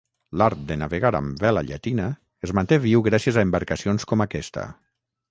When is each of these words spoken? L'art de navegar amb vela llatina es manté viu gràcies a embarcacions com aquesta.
L'art 0.41 0.61
de 0.69 0.75
navegar 0.83 1.09
amb 1.17 1.41
vela 1.43 1.61
llatina 1.67 2.07
es 2.47 2.53
manté 2.59 2.79
viu 2.85 3.03
gràcies 3.09 3.37
a 3.37 3.43
embarcacions 3.49 4.07
com 4.13 4.25
aquesta. 4.27 4.65